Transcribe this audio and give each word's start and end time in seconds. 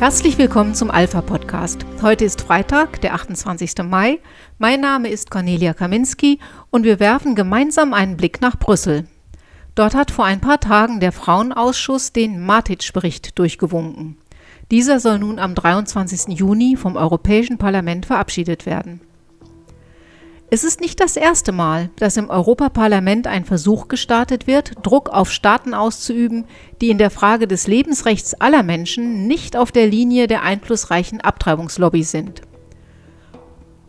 Herzlich 0.00 0.36
willkommen 0.38 0.74
zum 0.74 0.90
Alpha 0.90 1.22
Podcast. 1.22 1.86
Heute 2.02 2.24
ist 2.24 2.40
Freitag, 2.40 3.00
der 3.02 3.14
28. 3.14 3.84
Mai. 3.84 4.18
Mein 4.58 4.80
Name 4.80 5.08
ist 5.08 5.30
Cornelia 5.30 5.72
Kaminski 5.72 6.40
und 6.70 6.82
wir 6.82 6.98
werfen 6.98 7.36
gemeinsam 7.36 7.94
einen 7.94 8.16
Blick 8.16 8.40
nach 8.40 8.58
Brüssel. 8.58 9.06
Dort 9.76 9.94
hat 9.94 10.10
vor 10.10 10.24
ein 10.24 10.40
paar 10.40 10.58
Tagen 10.58 10.98
der 10.98 11.12
Frauenausschuss 11.12 12.12
den 12.12 12.44
Matic-Bericht 12.44 13.38
durchgewunken. 13.38 14.16
Dieser 14.72 14.98
soll 14.98 15.20
nun 15.20 15.38
am 15.38 15.54
23. 15.54 16.36
Juni 16.36 16.74
vom 16.74 16.96
Europäischen 16.96 17.58
Parlament 17.58 18.06
verabschiedet 18.06 18.66
werden. 18.66 19.00
Es 20.54 20.64
ist 20.64 20.82
nicht 20.82 21.00
das 21.00 21.16
erste 21.16 21.50
Mal, 21.50 21.88
dass 21.96 22.18
im 22.18 22.28
Europaparlament 22.28 23.26
ein 23.26 23.46
Versuch 23.46 23.88
gestartet 23.88 24.46
wird, 24.46 24.72
Druck 24.82 25.08
auf 25.08 25.32
Staaten 25.32 25.72
auszuüben, 25.72 26.44
die 26.82 26.90
in 26.90 26.98
der 26.98 27.08
Frage 27.08 27.48
des 27.48 27.66
Lebensrechts 27.66 28.34
aller 28.34 28.62
Menschen 28.62 29.26
nicht 29.26 29.56
auf 29.56 29.72
der 29.72 29.86
Linie 29.86 30.26
der 30.26 30.42
einflussreichen 30.42 31.22
Abtreibungslobby 31.22 32.02
sind. 32.02 32.42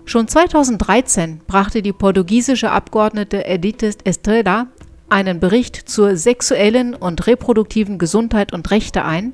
Schon 0.05 0.29
2013 0.29 1.41
brachte 1.47 1.81
die 1.81 1.91
portugiesische 1.91 2.71
Abgeordnete 2.71 3.45
Edith 3.45 3.97
Estrela 4.05 4.67
einen 5.09 5.41
Bericht 5.41 5.75
zur 5.75 6.15
sexuellen 6.15 6.95
und 6.95 7.27
reproduktiven 7.27 7.97
Gesundheit 7.97 8.53
und 8.53 8.71
Rechte 8.71 9.03
ein, 9.03 9.33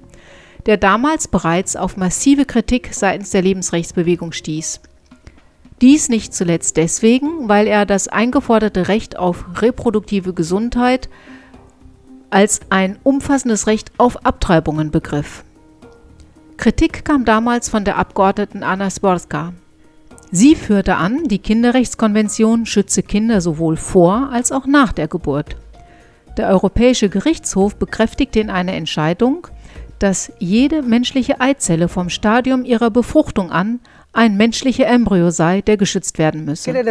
der 0.65 0.77
damals 0.77 1.27
bereits 1.27 1.75
auf 1.75 1.95
massive 1.95 2.45
Kritik 2.45 2.89
seitens 2.91 3.29
der 3.29 3.43
Lebensrechtsbewegung 3.43 4.31
stieß. 4.31 4.81
Dies 5.81 6.09
nicht 6.09 6.33
zuletzt 6.33 6.75
deswegen, 6.75 7.47
weil 7.47 7.65
er 7.67 7.85
das 7.85 8.09
eingeforderte 8.09 8.89
Recht 8.89 9.17
auf 9.17 9.45
reproduktive 9.61 10.33
Gesundheit 10.33 11.09
als 12.29 12.59
ein 12.69 12.99
umfassendes 13.03 13.65
Recht 13.65 13.91
auf 13.97 14.25
Abtreibungen 14.25 14.91
begriff. 14.91 15.43
Kritik 16.57 17.05
kam 17.05 17.23
damals 17.23 17.69
von 17.69 17.85
der 17.85 17.97
Abgeordneten 17.97 18.63
Anna 18.63 18.89
Sporska. 18.89 19.53
Sie 20.31 20.55
führte 20.55 20.97
an, 20.97 21.23
die 21.23 21.39
Kinderrechtskonvention 21.39 22.65
schütze 22.65 23.01
Kinder 23.01 23.39
sowohl 23.39 23.77
vor 23.77 24.29
als 24.31 24.51
auch 24.51 24.67
nach 24.67 24.91
der 24.91 25.07
Geburt. 25.07 25.55
Der 26.37 26.49
Europäische 26.49 27.09
Gerichtshof 27.09 27.77
bekräftigte 27.77 28.39
in 28.39 28.49
einer 28.49 28.73
Entscheidung, 28.73 29.47
dass 29.97 30.31
jede 30.39 30.81
menschliche 30.81 31.41
Eizelle 31.41 31.87
vom 31.87 32.09
Stadium 32.09 32.63
ihrer 32.63 32.91
Befruchtung 32.91 33.51
an 33.51 33.79
ein 34.13 34.37
menschlicher 34.37 34.87
Embryo 34.87 35.29
sei, 35.29 35.61
der 35.61 35.77
geschützt 35.77 36.17
werden 36.17 36.45
müsse. 36.45 36.71
Euh, 36.71 36.83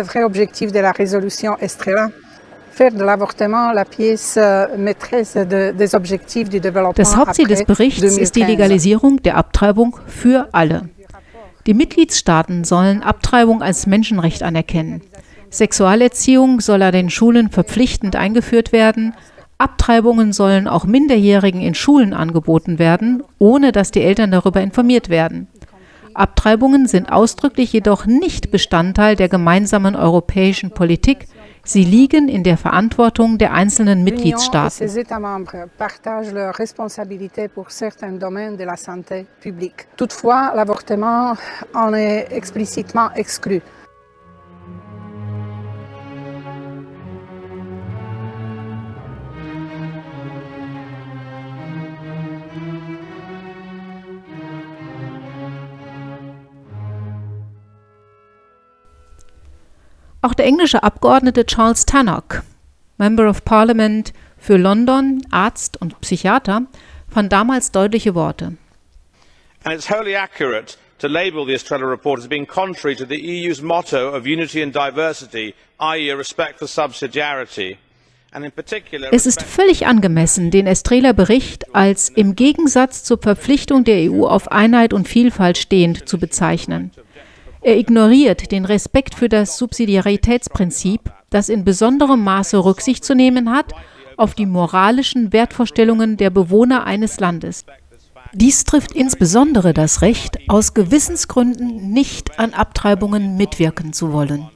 das 6.95 7.17
Hauptziel 7.17 7.47
des 7.49 7.65
Berichts 7.65 8.17
ist 8.17 8.37
die 8.37 8.45
Legalisierung 8.45 9.23
der 9.23 9.37
Abtreibung 9.37 9.99
für 10.07 10.49
alle. 10.53 10.89
Die 11.67 11.75
Mitgliedstaaten 11.75 12.65
sollen 12.65 13.03
Abtreibung 13.03 13.63
als 13.63 13.87
Menschenrecht 13.87 14.43
anerkennen. 14.43 15.03
Sexualerziehung 15.51 16.61
soll 16.61 16.83
an 16.83 16.93
den 16.93 17.11
Schulen 17.11 17.51
verpflichtend 17.51 18.17
eingeführt 18.17 18.73
werden. 18.73 19.15
Abtreibungen 19.59 20.33
sollen 20.33 20.69
auch 20.69 20.85
Minderjährigen 20.85 21.61
in 21.61 21.75
Schulen 21.75 22.15
angeboten 22.15 22.79
werden, 22.79 23.23
ohne 23.39 23.73
dass 23.73 23.91
die 23.91 24.03
Eltern 24.03 24.31
darüber 24.31 24.61
informiert 24.61 25.09
werden. 25.09 25.49
Abtreibungen 26.19 26.87
sind 26.89 27.13
ausdrücklich 27.13 27.73
jedoch 27.73 28.05
nicht 28.07 28.51
Bestandteil 28.51 29.15
der 29.15 29.29
gemeinsamen 29.29 29.95
europäischen 29.95 30.71
Politik. 30.73 31.27
Sie 31.65 31.85
liegen 31.85 32.29
in 32.29 32.43
der 32.43 32.57
Verantwortung 32.57 33.39
der 33.39 33.53
einzelnen 33.53 34.03
Mitgliedstaaten. 34.03 34.89
Toutefois, 39.97 40.53
l'avortement 40.55 41.37
en 41.75 41.95
est 41.95 42.33
explicitement 42.33 43.11
exclu. 43.15 43.61
Auch 60.21 60.35
der 60.35 60.47
englische 60.47 60.83
Abgeordnete 60.83 61.47
Charles 61.47 61.87
Tannock, 61.87 62.43
Member 62.99 63.29
of 63.29 63.45
Parliament 63.45 64.13
für 64.37 64.57
London, 64.57 65.23
Arzt 65.31 65.81
und 65.81 66.01
Psychiater, 66.01 66.63
fand 67.09 67.33
damals 67.33 67.71
deutliche 67.71 68.15
Worte. 68.15 68.57
And 69.65 69.75
it's 69.75 69.91
wholly 69.91 70.17
accurate 70.17 70.77
to 70.99 71.09
label 71.09 71.47
the 71.47 71.55
Estrella 71.55 71.85
report 71.85 72.21
as 72.21 72.29
being 72.29 72.47
contrary 72.47 72.97
to 72.97 73.05
the 73.05 73.17
EU's 73.17 73.63
motto 73.63 74.09
of 74.09 74.27
unity 74.27 74.63
and 74.63 74.75
diversity, 74.75 75.55
i.e. 75.79 76.13
respect 76.13 76.59
for 76.59 76.67
subsidiarity. 76.67 77.79
Es 79.11 79.25
ist 79.25 79.43
völlig 79.43 79.87
angemessen, 79.87 80.51
den 80.51 80.67
Estrela-Bericht 80.67 81.75
als 81.75 82.11
im 82.11 82.37
Gegensatz 82.37 83.03
zur 83.03 83.19
Verpflichtung 83.19 83.85
der 83.85 84.11
EU 84.11 84.27
auf 84.27 84.53
Einheit 84.53 84.93
und 84.93 85.09
Vielfalt 85.09 85.57
stehend 85.57 86.07
zu 86.07 86.19
bezeichnen. 86.19 86.91
Er 87.61 87.77
ignoriert 87.77 88.53
den 88.53 88.65
Respekt 88.65 89.15
für 89.15 89.29
das 89.29 89.59
Subsidiaritätsprinzip, 89.59 91.13
das 91.31 91.49
in 91.49 91.65
besonderem 91.65 92.23
Maße 92.23 92.65
Rücksicht 92.65 93.05
zu 93.05 93.15
nehmen 93.15 93.51
hat 93.51 93.73
auf 94.17 94.35
die 94.35 94.47
moralischen 94.47 95.33
Wertvorstellungen 95.33 96.17
der 96.17 96.31
Bewohner 96.31 96.85
eines 96.85 97.21
Landes. 97.21 97.65
Dies 98.33 98.65
trifft 98.65 98.93
insbesondere 98.93 99.73
das 99.73 100.03
Recht, 100.03 100.39
aus 100.49 100.75
Gewissensgründen 100.75 101.93
nicht 101.93 102.39
an 102.39 102.53
Abtreibungen 102.53 103.37
mitwirken 103.37 103.93
zu 103.93 104.13
wollen. 104.13 104.49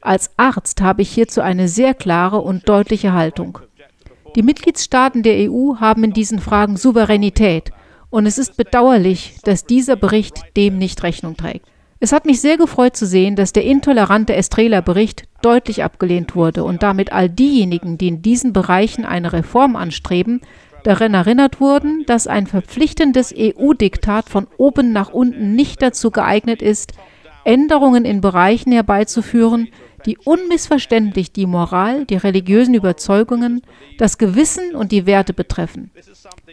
Als 0.00 0.30
Arzt 0.36 0.80
habe 0.80 1.02
ich 1.02 1.10
hierzu 1.10 1.40
eine 1.40 1.68
sehr 1.68 1.94
klare 1.94 2.40
und 2.40 2.68
deutliche 2.68 3.12
Haltung. 3.12 3.58
Die 4.36 4.42
Mitgliedstaaten 4.42 5.22
der 5.22 5.50
EU 5.50 5.76
haben 5.80 6.04
in 6.04 6.12
diesen 6.12 6.38
Fragen 6.38 6.76
Souveränität, 6.76 7.70
und 8.10 8.26
es 8.26 8.38
ist 8.38 8.56
bedauerlich, 8.56 9.38
dass 9.42 9.64
dieser 9.64 9.96
Bericht 9.96 10.42
dem 10.56 10.78
nicht 10.78 11.02
Rechnung 11.02 11.36
trägt. 11.36 11.66
Es 12.04 12.12
hat 12.12 12.26
mich 12.26 12.42
sehr 12.42 12.58
gefreut 12.58 12.98
zu 12.98 13.06
sehen, 13.06 13.34
dass 13.34 13.54
der 13.54 13.64
intolerante 13.64 14.34
Estrela-Bericht 14.34 15.22
deutlich 15.40 15.84
abgelehnt 15.84 16.36
wurde 16.36 16.62
und 16.62 16.82
damit 16.82 17.12
all 17.12 17.30
diejenigen, 17.30 17.96
die 17.96 18.08
in 18.08 18.20
diesen 18.20 18.52
Bereichen 18.52 19.06
eine 19.06 19.32
Reform 19.32 19.74
anstreben, 19.74 20.42
daran 20.82 21.14
erinnert 21.14 21.60
wurden, 21.60 22.04
dass 22.06 22.26
ein 22.26 22.46
verpflichtendes 22.46 23.34
EU-Diktat 23.34 24.28
von 24.28 24.46
oben 24.58 24.92
nach 24.92 25.14
unten 25.14 25.54
nicht 25.54 25.80
dazu 25.80 26.10
geeignet 26.10 26.60
ist, 26.60 26.92
Änderungen 27.42 28.04
in 28.04 28.20
Bereichen 28.20 28.72
herbeizuführen, 28.72 29.68
die 30.04 30.18
unmissverständlich 30.18 31.32
die 31.32 31.46
Moral, 31.46 32.04
die 32.04 32.16
religiösen 32.16 32.74
Überzeugungen, 32.74 33.62
das 33.96 34.18
Gewissen 34.18 34.74
und 34.74 34.92
die 34.92 35.06
Werte 35.06 35.32
betreffen. 35.32 35.90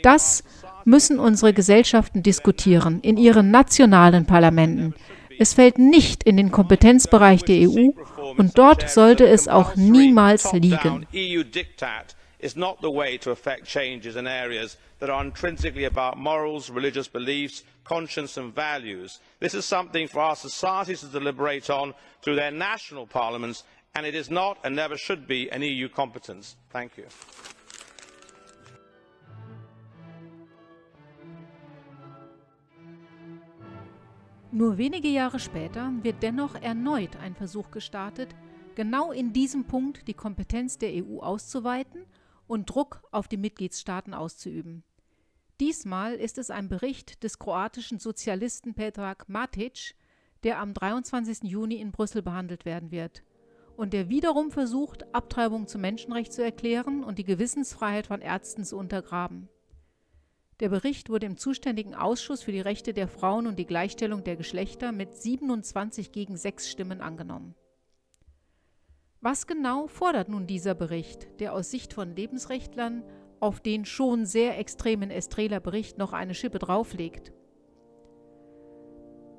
Das 0.01 0.45
müssen 0.85 1.19
unsere 1.19 1.51
Gesellschaften 1.51 2.23
diskutieren 2.23 3.01
in 3.01 3.17
ihren 3.17 3.51
nationalen 3.51 4.25
Parlamenten, 4.25 4.95
es 5.41 5.55
fällt 5.55 5.79
nicht 5.79 6.23
in 6.23 6.37
den 6.37 6.51
Kompetenzbereich 6.51 7.43
der 7.43 7.67
EU 7.67 7.93
und 8.37 8.57
dort 8.59 8.91
sollte 8.91 9.27
es 9.27 9.47
auch 9.47 9.75
niemals 9.75 10.53
liegen. 10.53 11.07
is 12.43 12.55
not 12.55 12.81
the 12.81 12.89
way 12.89 13.17
to 13.19 13.29
effect 13.31 13.67
changes 13.67 14.15
in 14.15 14.25
areas 14.25 14.77
that 14.99 15.11
are 15.11 15.23
intrinsically 15.23 15.85
about 15.85 16.17
morals, 16.17 16.71
religious 16.71 17.07
beliefs, 17.07 17.63
conscience 17.83 18.35
and 18.35 18.55
values. 18.55 19.19
This 19.39 19.53
is 19.53 19.63
something 19.63 20.07
for 20.07 20.21
our 20.21 20.35
societies 20.35 21.01
to 21.01 21.07
deliberate 21.07 21.69
on 21.69 21.93
through 22.23 22.37
their 22.37 22.51
national 22.51 23.05
parliaments 23.05 23.63
and 23.93 24.07
it 24.07 24.15
is 24.15 24.29
not 24.31 24.57
and 24.63 24.75
never 24.75 24.97
should 24.97 25.27
be 25.27 25.51
an 25.51 25.61
EU 25.61 25.87
competence. 25.87 26.55
Thank 26.71 26.97
you. 26.97 27.05
Nur 34.53 34.77
wenige 34.77 35.07
Jahre 35.07 35.39
später 35.39 35.93
wird 36.01 36.21
dennoch 36.21 36.55
erneut 36.55 37.15
ein 37.15 37.35
Versuch 37.35 37.71
gestartet, 37.71 38.35
genau 38.75 39.13
in 39.13 39.31
diesem 39.31 39.63
Punkt 39.63 40.09
die 40.09 40.13
Kompetenz 40.13 40.77
der 40.77 40.91
EU 40.93 41.19
auszuweiten 41.19 42.05
und 42.47 42.69
Druck 42.69 43.01
auf 43.11 43.29
die 43.29 43.37
Mitgliedstaaten 43.37 44.13
auszuüben. 44.13 44.83
Diesmal 45.61 46.15
ist 46.15 46.37
es 46.37 46.49
ein 46.49 46.67
Bericht 46.67 47.23
des 47.23 47.39
kroatischen 47.39 47.99
Sozialisten 47.99 48.73
Petrag 48.73 49.29
Matic, 49.29 49.95
der 50.43 50.59
am 50.59 50.73
23. 50.73 51.43
Juni 51.43 51.75
in 51.75 51.91
Brüssel 51.91 52.21
behandelt 52.21 52.65
werden 52.65 52.91
wird 52.91 53.23
und 53.77 53.93
der 53.93 54.09
wiederum 54.09 54.51
versucht, 54.51 55.15
Abtreibung 55.15 55.67
zum 55.67 55.79
Menschenrecht 55.79 56.33
zu 56.33 56.43
erklären 56.43 57.05
und 57.05 57.19
die 57.19 57.23
Gewissensfreiheit 57.23 58.07
von 58.07 58.19
Ärzten 58.19 58.65
zu 58.65 58.77
untergraben. 58.77 59.47
Der 60.61 60.69
Bericht 60.69 61.09
wurde 61.09 61.25
im 61.25 61.37
zuständigen 61.37 61.95
Ausschuss 61.95 62.43
für 62.43 62.51
die 62.51 62.61
Rechte 62.61 62.93
der 62.93 63.07
Frauen 63.07 63.47
und 63.47 63.57
die 63.57 63.65
Gleichstellung 63.65 64.23
der 64.23 64.35
Geschlechter 64.35 64.91
mit 64.91 65.15
27 65.15 66.11
gegen 66.11 66.37
6 66.37 66.69
Stimmen 66.69 67.01
angenommen 67.01 67.55
Was 69.21 69.47
genau 69.47 69.87
fordert 69.87 70.29
nun 70.29 70.45
dieser 70.45 70.75
Bericht, 70.75 71.27
der 71.39 71.53
aus 71.53 71.71
Sicht 71.71 71.93
von 71.93 72.15
Lebensrechtlern 72.15 73.03
auf 73.39 73.59
den 73.59 73.85
schon 73.85 74.27
sehr 74.27 74.59
extremen 74.59 75.09
Estreler 75.09 75.59
Bericht 75.59 75.97
noch 75.97 76.13
eine 76.13 76.35
Schippe 76.35 76.59
drauflegt? 76.59 77.33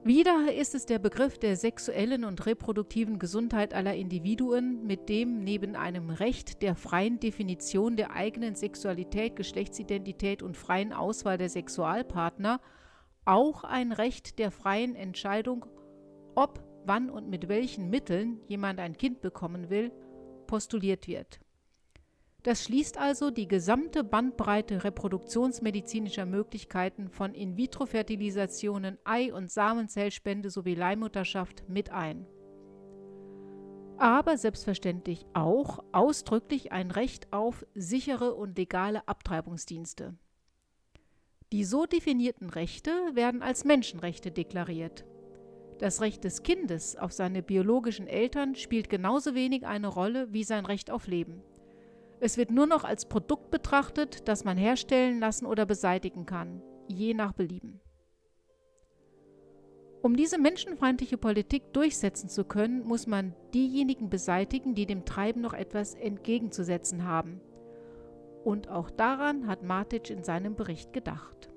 Wieder 0.05 0.53
ist 0.53 0.75
es 0.75 0.85
der 0.85 0.99
Begriff 0.99 1.39
der 1.39 1.57
sexuellen 1.57 2.25
und 2.25 2.45
reproduktiven 2.45 3.21
Gesundheit 3.21 3.73
aller 3.73 3.95
Individuen, 3.95 4.85
mit 4.85 5.09
dem 5.09 5.45
neben 5.45 5.77
einem 5.77 6.11
Recht 6.11 6.61
der 6.61 6.75
freien 6.75 7.21
Definition 7.21 7.97
der 7.97 8.11
eigenen 8.11 8.57
Sexualität, 8.57 9.37
Geschlechtsidentität 9.37 10.43
und 10.43 10.57
freien 10.57 10.93
Auswahl 10.93 11.39
der 11.39 11.49
Sexualpartner 11.49 12.61
auch 13.25 13.63
ein 13.63 13.93
Recht 13.93 14.41
der 14.41 14.51
freien 14.51 14.97
Entscheidung, 14.97 15.67
ob, 16.35 16.65
wann 16.85 17.09
und 17.09 17.31
mit 17.31 17.49
welchen 17.49 17.89
Mitteln 17.89 18.41
jemand 18.49 18.81
ein 18.81 18.97
Kind 18.97 19.21
bekommen 19.21 19.71
will, 19.71 19.93
postuliert 20.49 21.07
wird. 21.07 21.39
Das 22.43 22.65
schließt 22.65 22.99
also 22.99 23.31
die 23.31 23.47
gesamte 23.47 24.03
Bandbreite 24.03 24.83
reproduktionsmedizinischer 24.83 26.27
Möglichkeiten 26.27 27.09
von 27.09 27.35
In-vitro-Fertilisationen, 27.35 28.99
Ei- 29.05 29.33
und 29.33 29.51
Samenzellspende 29.51 30.51
sowie 30.51 30.75
Leihmutterschaft 30.75 31.69
mit 31.69 31.91
ein. 31.91 32.27
Aber 33.97 34.37
selbstverständlich 34.37 35.25
auch 35.35 35.85
ausdrücklich 35.93 36.73
ein 36.73 36.91
Recht 36.91 37.33
auf 37.33 37.65
sichere 37.75 38.35
und 38.35 38.59
legale 38.59 39.07
Abtreibungsdienste. 39.07 40.17
Die 41.53 41.63
so 41.63 41.87
definierten 41.87 42.51
Rechte 42.51 42.91
werden 43.15 43.43
als 43.43 43.65
Menschenrechte 43.65 44.33
deklariert. 44.33 45.05
Das 45.79 46.01
Recht 46.01 46.25
des 46.25 46.43
Kindes 46.43 46.97
auf 46.97 47.13
seine 47.13 47.43
biologischen 47.43 48.09
Eltern 48.09 48.57
spielt 48.57 48.91
genauso 48.91 49.37
wenig 49.37 49.65
eine 49.65 49.89
Rolle 49.89 50.33
wie 50.33 50.43
sein 50.43 50.67
Recht 50.67 50.91
auf 50.91 51.07
Leben. 51.07 51.43
Es 52.25 52.37
wird 52.37 52.53
nur 52.53 52.69
noch 52.69 52.85
als 52.85 53.07
Produkt 53.07 53.51
betrachtet, 53.51 54.29
das 54.29 54.45
man 54.45 54.57
herstellen 54.57 55.19
lassen 55.19 55.45
oder 55.45 55.67
beseitigen 55.67 56.25
kann, 56.25 56.63
je 56.87 57.15
nach 57.15 57.33
Belieben. 57.33 57.81
Um 60.03 60.15
diese 60.15 60.39
menschenfeindliche 60.39 61.19
Politik 61.19 61.73
durchsetzen 61.73 62.29
zu 62.29 62.45
können, 62.45 62.87
muss 62.87 63.09
man 63.09 63.35
diejenigen 63.53 64.09
beseitigen, 64.09 64.77
die 64.77 64.87
dem 64.87 65.05
Treiben 65.05 65.41
noch 65.41 65.53
etwas 65.53 65.97
entgegenzusetzen 65.97 67.03
haben. 67.03 67.41
Und 68.45 68.69
auch 68.69 68.91
daran 68.91 69.49
hat 69.49 69.65
Matic 69.65 70.09
in 70.09 70.23
seinem 70.23 70.55
Bericht 70.55 70.93
gedacht. 70.93 71.51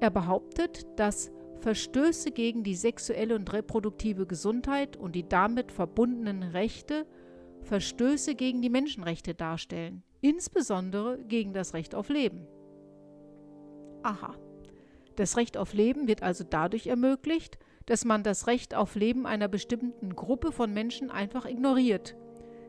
Er 0.00 0.08
behauptet, 0.08 0.86
dass 0.96 1.30
Verstöße 1.60 2.30
gegen 2.30 2.62
die 2.62 2.76
sexuelle 2.76 3.34
und 3.34 3.52
reproduktive 3.52 4.24
Gesundheit 4.24 4.96
und 4.96 5.14
die 5.14 5.28
damit 5.28 5.70
verbundenen 5.70 6.42
Rechte 6.42 7.04
Verstöße 7.64 8.34
gegen 8.34 8.62
die 8.62 8.70
Menschenrechte 8.70 9.34
darstellen, 9.34 10.02
insbesondere 10.20 11.18
gegen 11.26 11.52
das 11.52 11.74
Recht 11.74 11.94
auf 11.94 12.08
Leben. 12.08 12.46
Aha. 14.02 14.34
Das 15.16 15.36
Recht 15.36 15.56
auf 15.56 15.72
Leben 15.72 16.06
wird 16.08 16.22
also 16.22 16.44
dadurch 16.48 16.86
ermöglicht, 16.86 17.58
dass 17.86 18.04
man 18.04 18.22
das 18.22 18.46
Recht 18.46 18.74
auf 18.74 18.94
Leben 18.94 19.26
einer 19.26 19.48
bestimmten 19.48 20.14
Gruppe 20.14 20.52
von 20.52 20.72
Menschen 20.72 21.10
einfach 21.10 21.46
ignoriert. 21.46 22.16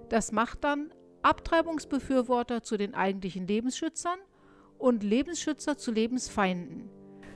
Das 0.10 0.32
macht 0.32 0.64
dann 0.64 0.92
Abtreibungsbefürworter 1.24 2.62
zu 2.64 2.78
den 2.78 2.94
eigentlichen 2.94 3.48
Lebensschützern 3.48 4.20
und 4.78 5.04
Lebensschützer 5.04 5.78
zu 5.78 5.92
Lebensfeinden. 5.92 6.90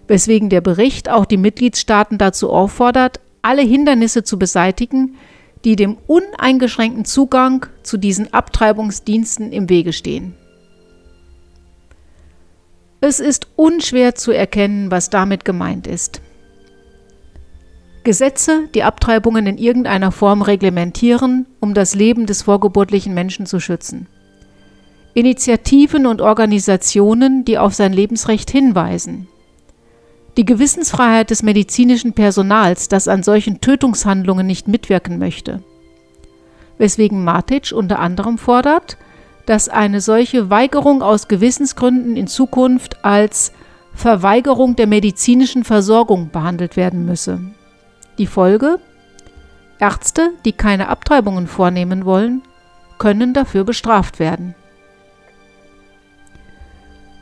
Weswegen 0.08 0.50
der 0.50 0.62
Bericht 0.62 1.10
auch 1.10 1.26
die 1.26 1.38
Mitgliedstaaten 1.38 2.18
dazu 2.18 2.50
auffordert, 2.50 3.20
alle 3.42 3.62
Hindernisse 3.62 4.24
zu 4.24 4.38
beseitigen, 4.38 5.16
die 5.66 5.76
dem 5.76 5.98
uneingeschränkten 6.08 7.06
Zugang 7.06 7.66
zu 7.84 7.98
diesen 7.98 8.34
Abtreibungsdiensten 8.34 9.52
im 9.52 9.70
Wege 9.70 9.94
stehen. 9.94 10.36
Es 13.02 13.20
ist 13.20 13.48
unschwer 13.56 14.16
zu 14.16 14.32
erkennen, 14.32 14.92
was 14.92 15.10
damit 15.10 15.46
gemeint 15.46 15.88
ist. 15.88 16.22
Gesetze, 18.04 18.68
die 18.74 18.84
Abtreibungen 18.84 19.46
in 19.46 19.58
irgendeiner 19.58 20.12
Form 20.12 20.42
reglementieren, 20.42 21.46
um 21.60 21.74
das 21.74 21.96
Leben 21.96 22.26
des 22.26 22.42
vorgeburtlichen 22.42 23.14
Menschen 23.14 23.46
zu 23.46 23.60
schützen. 23.60 24.08
Initiativen 25.14 26.06
und 26.06 26.22
Organisationen, 26.22 27.44
die 27.46 27.58
auf 27.58 27.74
sein 27.74 27.94
Lebensrecht 27.94 28.50
hinweisen, 28.52 29.28
die 30.38 30.46
Gewissensfreiheit 30.46 31.30
des 31.30 31.44
medizinischen 31.44 32.14
Personals, 32.14 32.88
das 32.88 33.08
an 33.08 33.24
solchen 33.24 33.62
Tötungshandlungen 33.62 34.48
nicht 34.48 34.68
mitwirken 34.68 35.18
möchte. 35.18 35.64
Weswegen 36.78 37.24
Matic 37.24 37.72
unter 37.74 38.00
anderem 38.00 38.38
fordert, 38.38 38.98
dass 39.46 39.68
eine 39.68 40.00
solche 40.00 40.50
Weigerung 40.50 41.02
aus 41.02 41.28
Gewissensgründen 41.28 42.16
in 42.16 42.28
Zukunft 42.28 43.04
als 43.04 43.52
Verweigerung 43.94 44.76
der 44.76 44.88
medizinischen 44.88 45.64
Versorgung 45.64 46.30
behandelt 46.30 46.78
werden 46.78 47.06
müsse. 47.06 47.42
Die 48.18 48.28
Folge? 48.28 48.80
Ärzte, 49.80 50.32
die 50.46 50.52
keine 50.52 50.90
Abtreibungen 50.90 51.48
vornehmen 51.48 52.06
wollen, 52.06 52.44
können 52.98 53.34
dafür 53.34 53.64
bestraft 53.64 54.20
werden. 54.20 54.56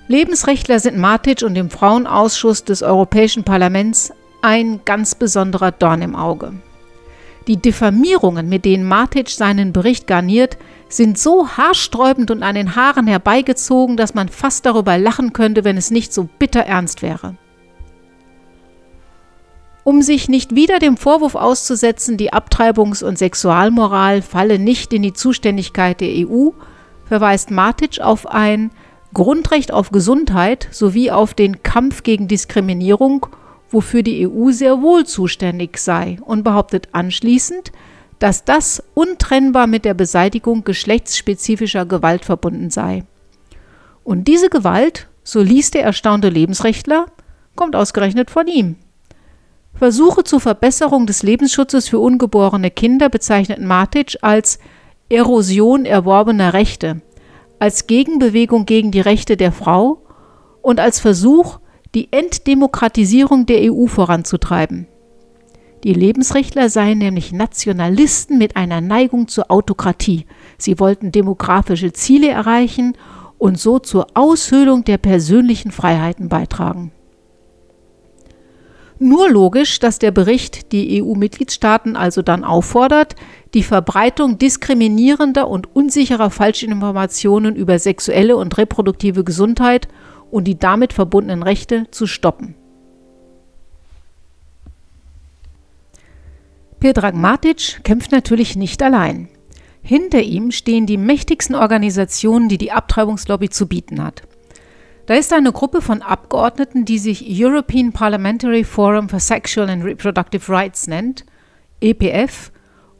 Lebensrechtler 0.09 0.79
sind 0.79 0.97
Matic 0.97 1.41
und 1.43 1.53
dem 1.53 1.69
Frauenausschuss 1.69 2.63
des 2.63 2.81
Europäischen 2.81 3.43
Parlaments 3.43 4.13
ein 4.41 4.81
ganz 4.85 5.15
besonderer 5.15 5.71
Dorn 5.71 6.01
im 6.01 6.15
Auge. 6.15 6.53
Die 7.47 7.57
Diffamierungen, 7.57 8.47
mit 8.47 8.63
denen 8.63 8.85
Matic 8.85 9.29
seinen 9.29 9.73
Bericht 9.73 10.07
garniert, 10.07 10.57
sind 10.89 11.17
so 11.17 11.49
haarsträubend 11.49 12.31
und 12.31 12.43
an 12.43 12.55
den 12.55 12.75
Haaren 12.75 13.07
herbeigezogen, 13.07 13.97
dass 13.97 14.13
man 14.13 14.29
fast 14.29 14.65
darüber 14.65 14.97
lachen 14.97 15.33
könnte, 15.33 15.65
wenn 15.65 15.77
es 15.77 15.91
nicht 15.91 16.13
so 16.13 16.29
bitter 16.39 16.61
ernst 16.61 17.01
wäre. 17.01 17.35
Um 19.83 20.01
sich 20.01 20.27
nicht 20.27 20.55
wieder 20.55 20.79
dem 20.79 20.97
Vorwurf 20.97 21.35
auszusetzen, 21.35 22.17
die 22.17 22.33
Abtreibungs- 22.33 23.03
und 23.03 23.17
Sexualmoral 23.17 24.21
falle 24.21 24.59
nicht 24.59 24.91
in 24.93 25.01
die 25.01 25.13
Zuständigkeit 25.13 25.99
der 26.01 26.09
EU, 26.27 26.49
verweist 27.05 27.51
Matic 27.51 28.01
auf 28.01 28.27
ein 28.27 28.71
Grundrecht 29.13 29.71
auf 29.71 29.91
Gesundheit 29.91 30.67
sowie 30.71 31.11
auf 31.11 31.33
den 31.33 31.63
Kampf 31.63 32.03
gegen 32.03 32.27
Diskriminierung, 32.27 33.27
wofür 33.69 34.03
die 34.03 34.27
EU 34.27 34.51
sehr 34.51 34.81
wohl 34.81 35.05
zuständig 35.05 35.77
sei, 35.77 36.17
und 36.25 36.43
behauptet 36.43 36.89
anschließend, 36.91 37.71
dass 38.19 38.45
das 38.45 38.83
untrennbar 38.93 39.67
mit 39.67 39.85
der 39.85 39.93
Beseitigung 39.93 40.63
geschlechtsspezifischer 40.63 41.85
Gewalt 41.85 42.25
verbunden 42.25 42.69
sei. 42.69 43.03
Und 44.03 44.27
diese 44.27 44.49
Gewalt, 44.49 45.07
so 45.23 45.41
liest 45.41 45.73
der 45.73 45.83
erstaunte 45.83 46.29
Lebensrechtler, 46.29 47.07
kommt 47.55 47.75
ausgerechnet 47.75 48.31
von 48.31 48.47
ihm. 48.47 48.75
Versuche 49.73 50.23
zur 50.23 50.39
Verbesserung 50.39 51.05
des 51.05 51.21
Lebensschutzes 51.21 51.87
für 51.87 51.99
ungeborene 51.99 52.71
Kinder 52.71 53.09
bezeichnet 53.09 53.61
Matic 53.61 54.17
als 54.21 54.59
Erosion 55.09 55.85
erworbener 55.85 56.53
Rechte 56.53 57.01
als 57.59 57.87
Gegenbewegung 57.87 58.65
gegen 58.65 58.91
die 58.91 59.01
Rechte 59.01 59.37
der 59.37 59.51
Frau 59.51 60.03
und 60.61 60.79
als 60.79 60.99
Versuch, 60.99 61.59
die 61.95 62.11
Entdemokratisierung 62.11 63.45
der 63.45 63.71
EU 63.71 63.87
voranzutreiben. 63.87 64.87
Die 65.83 65.93
Lebensrechtler 65.93 66.69
seien 66.69 66.97
nämlich 66.97 67.31
Nationalisten 67.31 68.37
mit 68.37 68.55
einer 68.55 68.81
Neigung 68.81 69.27
zur 69.27 69.51
Autokratie. 69.51 70.25
Sie 70.57 70.79
wollten 70.79 71.11
demografische 71.11 71.93
Ziele 71.93 72.29
erreichen 72.29 72.93
und 73.37 73.59
so 73.59 73.79
zur 73.79 74.07
Aushöhlung 74.15 74.83
der 74.83 74.97
persönlichen 74.97 75.71
Freiheiten 75.71 76.29
beitragen. 76.29 76.91
Nur 78.99 79.29
logisch, 79.29 79.79
dass 79.79 79.99
der 79.99 80.11
Bericht 80.11 80.71
die 80.71 81.01
EU-Mitgliedstaaten 81.03 81.95
also 81.95 82.21
dann 82.23 82.43
auffordert, 82.43 83.15
die 83.53 83.63
Verbreitung 83.63 84.39
diskriminierender 84.39 85.47
und 85.47 85.75
unsicherer 85.75 86.31
Falschinformationen 86.31 87.55
über 87.55 87.77
sexuelle 87.77 88.35
und 88.37 88.57
reproduktive 88.57 89.23
Gesundheit 89.23 89.87
und 90.31 90.45
die 90.45 90.57
damit 90.57 90.93
verbundenen 90.93 91.43
Rechte 91.43 91.85
zu 91.91 92.07
stoppen. 92.07 92.55
Pedrag 96.79 97.15
Matic 97.15 97.83
kämpft 97.83 98.11
natürlich 98.11 98.55
nicht 98.55 98.81
allein. 98.83 99.29
Hinter 99.81 100.21
ihm 100.21 100.51
stehen 100.51 100.85
die 100.85 100.97
mächtigsten 100.97 101.55
Organisationen, 101.55 102.49
die 102.49 102.57
die 102.57 102.71
Abtreibungslobby 102.71 103.49
zu 103.49 103.67
bieten 103.67 104.03
hat. 104.03 104.23
Da 105.07 105.13
ist 105.13 105.31
eine 105.31 105.53
Gruppe 105.53 105.81
von 105.81 106.01
Abgeordneten, 106.01 106.83
die 106.83 106.99
sich 106.99 107.25
European 107.25 107.93
Parliamentary 107.93 108.65
Forum 108.65 109.07
for 109.07 109.21
Sexual 109.21 109.69
and 109.69 109.85
Reproductive 109.85 110.51
Rights 110.51 110.85
nennt, 110.87 111.25
EPF, 111.79 112.51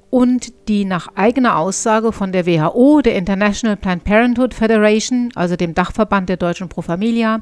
und 0.09 0.69
die 0.69 0.85
nach 0.85 1.09
eigener 1.15 1.57
Aussage 1.57 2.13
von 2.13 2.31
der 2.31 2.45
WHO, 2.45 3.01
der 3.01 3.15
International 3.15 3.75
Planned 3.75 4.05
Parenthood 4.05 4.53
Federation, 4.53 5.31
also 5.35 5.57
dem 5.57 5.73
Dachverband 5.73 6.29
der 6.29 6.37
Deutschen 6.37 6.69
Pro 6.69 6.81
Familia, 6.81 7.41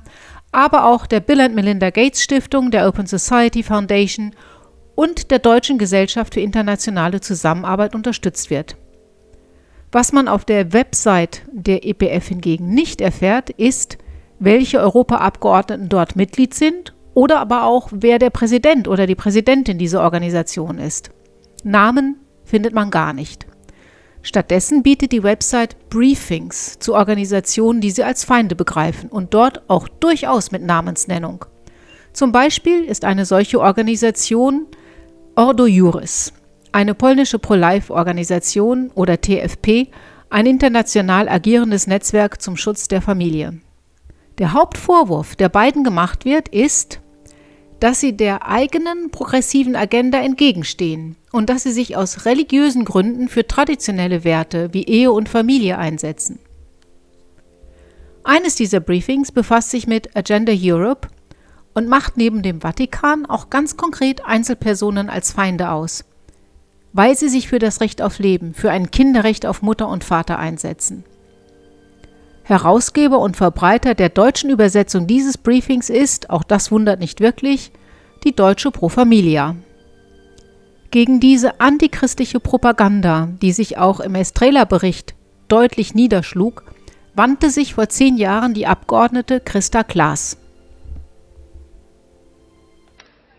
aber 0.51 0.85
auch 0.85 1.05
der 1.05 1.19
Bill 1.19 1.41
and 1.41 1.53
Melinda 1.53 1.91
Gates 1.91 2.23
Stiftung, 2.23 2.71
der 2.71 2.87
Open 2.87 3.05
Society 3.05 3.61
Foundation 3.61 4.31
und 4.95 5.29
der 5.29 5.37
Deutschen 5.37 5.77
Gesellschaft 5.77 6.33
für 6.33 6.39
internationale 6.39 7.21
Zusammenarbeit 7.21 7.93
unterstützt 7.93 8.49
wird. 8.49 8.77
Was 9.91 10.11
man 10.11 10.27
auf 10.27 10.43
der 10.43 10.73
Website 10.73 11.43
der 11.51 11.85
EPF 11.85 12.29
hingegen 12.29 12.73
nicht 12.73 12.99
erfährt, 12.99 13.51
ist, 13.51 13.94
welche 14.39 14.79
Europaabgeordneten 14.79 15.89
dort 15.89 16.15
Mitglied 16.15 16.53
sind 16.53 16.93
oder 17.13 17.39
aber 17.39 17.63
auch, 17.63 17.89
wer 17.91 18.19
der 18.19 18.29
Präsident 18.29 18.87
oder 18.87 19.07
die 19.07 19.15
Präsidentin 19.15 19.77
dieser 19.77 20.01
Organisation 20.01 20.77
ist. 20.77 21.09
Namen 21.63 22.17
findet 22.43 22.73
man 22.73 22.91
gar 22.91 23.13
nicht. 23.13 23.47
Stattdessen 24.21 24.81
bietet 24.83 25.11
die 25.11 25.23
Website 25.23 25.89
Briefings 25.89 26.79
zu 26.79 26.95
Organisationen, 26.95 27.79
die 27.79 27.91
sie 27.91 28.03
als 28.03 28.23
Feinde 28.23 28.55
begreifen 28.55 29.09
und 29.09 29.33
dort 29.33 29.69
auch 29.69 29.87
durchaus 29.87 30.51
mit 30.51 30.63
Namensnennung. 30.63 31.45
Zum 32.11 32.31
Beispiel 32.31 32.83
ist 32.85 33.05
eine 33.05 33.25
solche 33.25 33.59
Organisation 33.59 34.67
Ordo 35.35 35.67
Juris, 35.67 36.33
eine 36.71 36.95
polnische 36.95 37.39
Pro-Life-Organisation 37.39 38.89
oder 38.95 39.21
TFP, 39.21 39.89
ein 40.29 40.45
international 40.45 41.29
agierendes 41.29 41.87
Netzwerk 41.87 42.41
zum 42.41 42.57
Schutz 42.57 42.87
der 42.87 43.01
Familie. 43.01 43.59
Der 44.37 44.53
Hauptvorwurf, 44.53 45.35
der 45.35 45.49
beiden 45.49 45.83
gemacht 45.83 46.25
wird, 46.25 46.49
ist, 46.49 46.99
dass 47.79 47.99
sie 47.99 48.15
der 48.15 48.47
eigenen 48.47 49.11
progressiven 49.11 49.75
Agenda 49.75 50.19
entgegenstehen 50.19 51.15
und 51.31 51.49
dass 51.49 51.63
sie 51.63 51.71
sich 51.71 51.95
aus 51.95 52.25
religiösen 52.25 52.85
Gründen 52.85 53.27
für 53.27 53.47
traditionelle 53.47 54.23
Werte 54.23 54.73
wie 54.73 54.85
Ehe 54.85 55.11
und 55.11 55.29
Familie 55.29 55.77
einsetzen. 55.77 56.39
Eines 58.23 58.55
dieser 58.55 58.79
Briefings 58.79 59.31
befasst 59.31 59.69
sich 59.69 59.87
mit 59.87 60.15
Agenda 60.15 60.53
Europe 60.55 61.09
und 61.73 61.87
macht 61.87 62.17
neben 62.17 62.41
dem 62.41 62.61
Vatikan 62.61 63.25
auch 63.25 63.49
ganz 63.49 63.77
konkret 63.77 64.25
Einzelpersonen 64.25 65.09
als 65.09 65.31
Feinde 65.31 65.69
aus 65.71 66.05
weil 66.95 67.17
sie 67.17 67.27
sich 67.27 67.49
für 67.49 67.59
das 67.59 67.81
Recht 67.81 68.01
auf 68.01 68.19
Leben, 68.19 68.53
für 68.53 68.71
ein 68.71 68.89
Kinderrecht 68.89 69.45
auf 69.45 69.61
Mutter 69.61 69.89
und 69.89 70.05
Vater 70.05 70.39
einsetzen. 70.39 71.03
Herausgeber 72.45 73.19
und 73.19 73.35
Verbreiter 73.35 73.95
der 73.95 74.09
deutschen 74.09 74.51
Übersetzung 74.51 75.07
dieses 75.07 75.37
Briefings 75.37 75.89
ist, 75.89 76.29
auch 76.29 76.43
das 76.43 76.71
wundert 76.71 76.99
nicht 76.99 77.19
wirklich, 77.19 77.71
die 78.23 78.35
deutsche 78.35 78.69
Pro 78.69 78.87
Familia. 78.87 79.55
Gegen 80.91 81.19
diese 81.19 81.59
antichristliche 81.59 82.39
Propaganda, 82.39 83.29
die 83.41 83.51
sich 83.51 83.79
auch 83.79 83.99
im 83.99 84.13
Estrela-Bericht 84.13 85.15
deutlich 85.47 85.95
niederschlug, 85.95 86.63
wandte 87.15 87.49
sich 87.49 87.73
vor 87.73 87.89
zehn 87.89 88.15
Jahren 88.15 88.53
die 88.53 88.67
Abgeordnete 88.67 89.39
Christa 89.39 89.83
Klaas. 89.83 90.37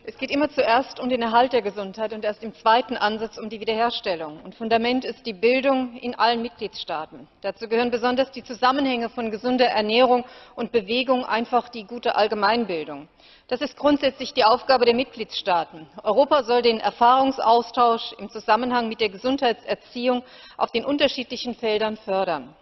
Es 0.08 0.16
geht 0.18 0.30
immer 0.30 0.48
zuerst 0.48 1.00
um 1.00 1.08
den 1.08 1.20
Erhalt 1.20 1.52
der 1.52 1.62
Gesundheit 1.62 2.12
und 2.12 2.24
erst 2.24 2.44
im 2.44 2.54
zweiten 2.54 2.96
Ansatz 2.96 3.38
um 3.38 3.50
die 3.50 3.58
Wiederherstellung. 3.58 4.40
Und 4.44 4.54
Fundament 4.54 5.04
ist 5.04 5.26
die 5.26 5.32
Bildung 5.32 5.96
in 5.96 6.14
allen 6.14 6.42
Mitgliedstaaten. 6.42 7.26
Dazu 7.40 7.66
gehören 7.66 7.90
besonders 7.90 8.30
die 8.30 8.44
Zusammenhänge 8.44 9.08
von 9.08 9.32
gesunder 9.32 9.66
Ernährung 9.66 10.24
und 10.54 10.70
Bewegung, 10.70 11.24
einfach 11.24 11.70
die 11.70 11.82
gute 11.82 12.14
Allgemeinbildung. 12.14 13.08
Das 13.48 13.60
ist 13.60 13.76
grundsätzlich 13.76 14.32
die 14.32 14.44
Aufgabe 14.44 14.84
der 14.84 14.94
Mitgliedstaaten. 14.94 15.88
Europa 16.04 16.44
soll 16.44 16.62
den 16.62 16.78
Erfahrungsaustausch 16.78 18.12
im 18.20 18.30
Zusammenhang 18.30 18.88
mit 18.88 19.00
der 19.00 19.08
Gesundheitserziehung 19.08 20.22
auf 20.56 20.70
den 20.70 20.84
unterschiedlichen 20.84 21.56
Feldern 21.56 21.96
fördern. 21.96 22.54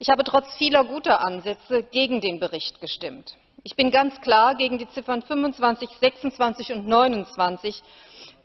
Ich 0.00 0.08
habe 0.10 0.24
trotz 0.24 0.52
vieler 0.56 0.82
guter 0.82 1.20
Ansätze 1.20 1.84
gegen 1.84 2.20
den 2.20 2.40
Bericht 2.40 2.80
gestimmt. 2.80 3.36
Ich 3.64 3.76
bin 3.76 3.92
ganz 3.92 4.20
klar 4.20 4.56
gegen 4.56 4.78
die 4.78 4.88
Ziffern 4.88 5.22
25, 5.22 5.88
26 6.00 6.72
und 6.72 6.88
29. 6.88 7.80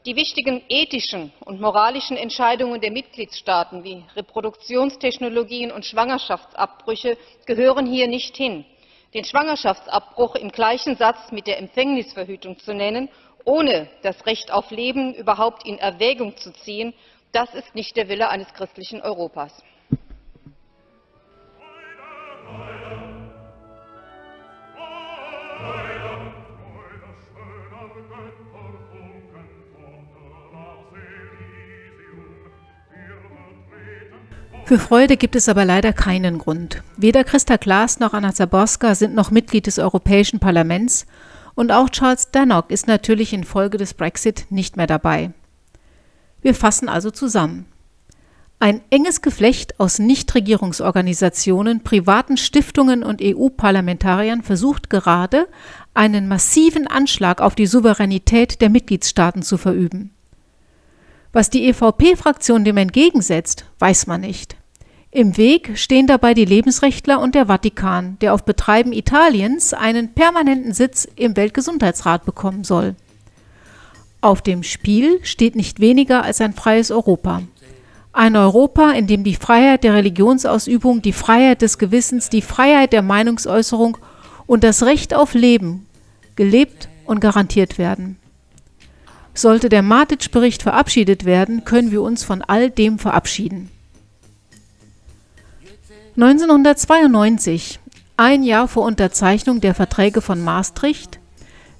Die 0.06 0.14
wichtigen 0.14 0.62
ethischen 0.68 1.32
und 1.44 1.60
moralischen 1.60 2.16
Entscheidungen 2.16 2.80
der 2.80 2.92
Mitgliedstaaten 2.92 3.82
wie 3.82 4.04
Reproduktionstechnologien 4.14 5.72
und 5.72 5.84
Schwangerschaftsabbrüche 5.84 7.18
gehören 7.46 7.84
hier 7.84 8.06
nicht 8.06 8.36
hin. 8.36 8.64
Den 9.12 9.24
Schwangerschaftsabbruch 9.24 10.36
im 10.36 10.52
gleichen 10.52 10.94
Satz 10.94 11.32
mit 11.32 11.48
der 11.48 11.58
Empfängnisverhütung 11.58 12.60
zu 12.60 12.72
nennen, 12.72 13.08
ohne 13.44 13.90
das 14.02 14.24
Recht 14.24 14.52
auf 14.52 14.70
Leben 14.70 15.14
überhaupt 15.14 15.66
in 15.66 15.78
Erwägung 15.78 16.36
zu 16.36 16.52
ziehen, 16.52 16.94
das 17.32 17.52
ist 17.54 17.74
nicht 17.74 17.96
der 17.96 18.08
Wille 18.08 18.28
eines 18.28 18.54
christlichen 18.54 19.02
Europas. 19.02 19.64
Für 34.68 34.78
Freude 34.78 35.16
gibt 35.16 35.34
es 35.34 35.48
aber 35.48 35.64
leider 35.64 35.94
keinen 35.94 36.36
Grund. 36.36 36.82
Weder 36.98 37.24
Christa 37.24 37.56
Klaas 37.56 38.00
noch 38.00 38.12
Anna 38.12 38.34
Zaborska 38.34 38.94
sind 38.94 39.14
noch 39.14 39.30
Mitglied 39.30 39.66
des 39.66 39.78
Europäischen 39.78 40.40
Parlaments 40.40 41.06
und 41.54 41.72
auch 41.72 41.88
Charles 41.88 42.32
Dannock 42.32 42.70
ist 42.70 42.86
natürlich 42.86 43.32
infolge 43.32 43.78
des 43.78 43.94
Brexit 43.94 44.44
nicht 44.50 44.76
mehr 44.76 44.86
dabei. 44.86 45.32
Wir 46.42 46.54
fassen 46.54 46.90
also 46.90 47.10
zusammen. 47.10 47.64
Ein 48.60 48.80
enges 48.90 49.22
Geflecht 49.22 49.78
aus 49.78 50.00
Nichtregierungsorganisationen, 50.00 51.84
privaten 51.84 52.36
Stiftungen 52.36 53.04
und 53.04 53.20
EU-Parlamentariern 53.22 54.42
versucht 54.42 54.90
gerade, 54.90 55.46
einen 55.94 56.26
massiven 56.26 56.88
Anschlag 56.88 57.40
auf 57.40 57.54
die 57.54 57.66
Souveränität 57.66 58.60
der 58.60 58.68
Mitgliedstaaten 58.68 59.42
zu 59.42 59.58
verüben. 59.58 60.10
Was 61.32 61.50
die 61.50 61.68
EVP-Fraktion 61.68 62.64
dem 62.64 62.78
entgegensetzt, 62.78 63.64
weiß 63.78 64.08
man 64.08 64.22
nicht. 64.22 64.56
Im 65.12 65.36
Weg 65.36 65.78
stehen 65.78 66.08
dabei 66.08 66.34
die 66.34 66.44
Lebensrechtler 66.44 67.20
und 67.20 67.36
der 67.36 67.46
Vatikan, 67.46 68.18
der 68.20 68.34
auf 68.34 68.44
Betreiben 68.44 68.92
Italiens 68.92 69.72
einen 69.72 70.14
permanenten 70.14 70.74
Sitz 70.74 71.06
im 71.16 71.36
Weltgesundheitsrat 71.36 72.24
bekommen 72.24 72.64
soll. 72.64 72.96
Auf 74.20 74.42
dem 74.42 74.64
Spiel 74.64 75.20
steht 75.24 75.54
nicht 75.54 75.78
weniger 75.78 76.24
als 76.24 76.40
ein 76.40 76.54
freies 76.54 76.90
Europa. 76.90 77.42
Ein 78.18 78.34
Europa, 78.34 78.90
in 78.90 79.06
dem 79.06 79.22
die 79.22 79.36
Freiheit 79.36 79.84
der 79.84 79.94
Religionsausübung, 79.94 81.02
die 81.02 81.12
Freiheit 81.12 81.62
des 81.62 81.78
Gewissens, 81.78 82.28
die 82.28 82.42
Freiheit 82.42 82.92
der 82.92 83.02
Meinungsäußerung 83.02 83.96
und 84.44 84.64
das 84.64 84.82
Recht 84.82 85.14
auf 85.14 85.34
Leben 85.34 85.86
gelebt 86.34 86.88
und 87.04 87.20
garantiert 87.20 87.78
werden. 87.78 88.16
Sollte 89.34 89.68
der 89.68 89.82
Matic-Bericht 89.82 90.64
verabschiedet 90.64 91.26
werden, 91.26 91.64
können 91.64 91.92
wir 91.92 92.02
uns 92.02 92.24
von 92.24 92.42
all 92.42 92.70
dem 92.70 92.98
verabschieden. 92.98 93.70
1992, 96.16 97.78
ein 98.16 98.42
Jahr 98.42 98.66
vor 98.66 98.82
Unterzeichnung 98.84 99.60
der 99.60 99.76
Verträge 99.76 100.22
von 100.22 100.42
Maastricht, 100.42 101.20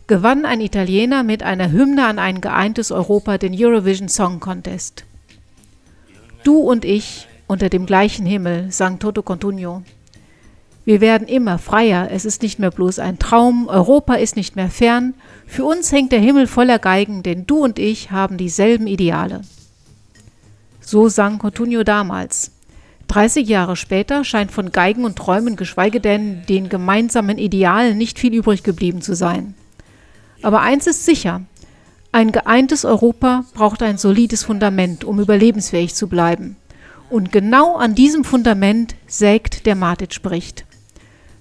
gewann 0.07 0.45
ein 0.45 0.61
Italiener 0.61 1.25
mit 1.25 1.42
einer 1.42 1.73
Hymne 1.73 2.07
an 2.07 2.21
ein 2.21 2.40
geeintes 2.40 2.92
Europa 2.92 3.38
den 3.38 3.57
Eurovision 3.59 4.09
Song 4.09 4.38
Contest. 4.38 5.08
Du 6.49 6.61
und 6.61 6.87
ich 6.87 7.28
unter 7.47 7.69
dem 7.69 7.85
gleichen 7.85 8.25
Himmel, 8.25 8.73
sang 8.73 8.99
Toto 8.99 9.21
Contugno. 9.21 9.83
Wir 10.87 11.02
werden 11.02 11.28
immer 11.28 11.59
freier, 11.59 12.09
es 12.11 12.25
ist 12.25 12.40
nicht 12.40 12.59
mehr 12.59 12.71
bloß 12.71 13.00
ein 13.00 13.19
Traum, 13.19 13.69
Europa 13.69 14.14
ist 14.14 14.35
nicht 14.35 14.57
mehr 14.57 14.71
fern, 14.71 15.12
für 15.47 15.67
uns 15.67 15.93
hängt 15.93 16.11
der 16.11 16.21
Himmel 16.21 16.47
voller 16.47 16.78
Geigen, 16.78 17.23
denn 17.23 17.47
du 17.47 17.59
und 17.59 17.78
ich 17.78 18.12
haben 18.12 18.38
dieselben 18.38 18.87
Ideale. 18.87 19.43
So 20.81 21.11
sang 21.11 21.37
Cotugno 21.37 21.83
damals. 21.83 22.52
30 23.09 23.47
Jahre 23.47 23.76
später 23.76 24.25
scheint 24.25 24.50
von 24.50 24.73
Geigen 24.73 25.05
und 25.05 25.17
Träumen, 25.17 25.55
geschweige 25.55 26.00
denn 26.00 26.47
den 26.49 26.71
gemeinsamen 26.71 27.37
Idealen, 27.37 27.99
nicht 27.99 28.19
viel 28.19 28.33
übrig 28.33 28.62
geblieben 28.62 29.02
zu 29.02 29.14
sein. 29.14 29.52
Aber 30.40 30.62
eins 30.62 30.87
ist 30.87 31.05
sicher, 31.05 31.43
ein 32.12 32.33
geeintes 32.33 32.85
Europa 32.85 33.45
braucht 33.55 33.83
ein 33.83 33.99
solides 33.99 34.43
Fundament, 34.43 35.05
um 35.05 35.21
überlebensfähig 35.21 35.95
zu 35.95 36.09
bleiben. 36.09 36.57
Und 37.11 37.33
genau 37.33 37.77
an 37.77 37.95
diesem 37.95 38.25
Fundament 38.25 38.95
sägt 39.07 39.67
der 39.67 39.75
Matic-Bericht. 39.75 40.65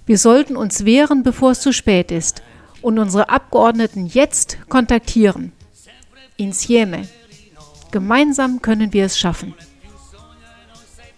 Wir 0.06 0.18
sollten 0.18 0.56
uns 0.56 0.84
wehren, 0.84 1.22
bevor 1.22 1.50
es 1.52 1.60
zu 1.60 1.72
spät 1.72 2.10
ist 2.10 2.42
und 2.80 2.98
unsere 2.98 3.28
Abgeordneten 3.28 4.06
jetzt 4.06 4.58
kontaktieren. 4.68 5.52
Insieme. 6.36 7.08
Gemeinsam 7.90 8.62
können 8.62 8.92
wir 8.92 9.04
es 9.04 9.18
schaffen. 9.18 9.54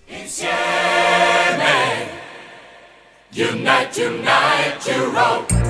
Insieme. 0.09 0.51
Unite, 3.33 4.11
unite, 4.11 4.91
Europe. 4.91 5.70